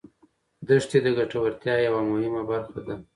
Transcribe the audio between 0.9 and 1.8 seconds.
د ګټورتیا